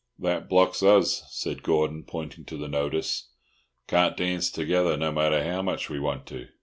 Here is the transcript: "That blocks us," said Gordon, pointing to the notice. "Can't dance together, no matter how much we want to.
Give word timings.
"That 0.17 0.49
blocks 0.49 0.81
us," 0.81 1.21
said 1.29 1.61
Gordon, 1.61 2.03
pointing 2.03 2.43
to 2.45 2.57
the 2.57 2.67
notice. 2.67 3.29
"Can't 3.87 4.17
dance 4.17 4.49
together, 4.49 4.97
no 4.97 5.11
matter 5.11 5.43
how 5.43 5.61
much 5.61 5.91
we 5.91 5.99
want 5.99 6.25
to. 6.29 6.47